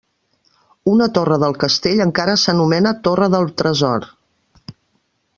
[0.91, 4.09] Una torre del castell encara s'anomena Torre del tresor.